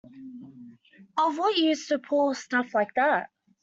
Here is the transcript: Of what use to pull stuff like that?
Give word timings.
Of 1.15 1.37
what 1.37 1.55
use 1.57 1.87
to 1.89 1.99
pull 1.99 2.33
stuff 2.33 2.73
like 2.73 2.95
that? 2.95 3.29